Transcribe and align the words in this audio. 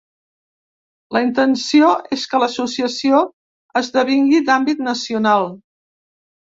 La 1.17 1.21
intenció 1.25 1.91
és 2.19 2.25
que 2.33 2.41
l’associació 2.45 3.21
esdevingui 3.83 4.45
d’àmbit 4.51 4.85
nacional. 4.93 5.51